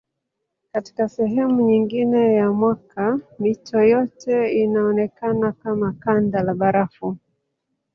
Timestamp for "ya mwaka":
2.33-3.19